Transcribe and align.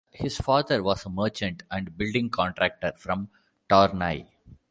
His 0.09 0.35
father 0.39 0.81
was 0.81 1.05
a 1.05 1.11
merchant 1.11 1.61
and 1.69 1.95
building 1.95 2.31
contractor 2.31 2.93
from 2.97 3.29
Tournai. 3.69 4.25